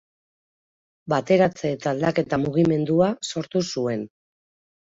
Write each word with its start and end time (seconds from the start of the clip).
Bateratze 1.13 1.71
eta 1.75 1.93
Aldaketa 1.93 2.39
Mugimendua 2.47 3.11
sortu 3.33 3.63
zuen. 3.75 4.07